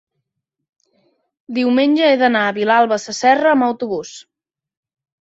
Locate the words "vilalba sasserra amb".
2.59-3.71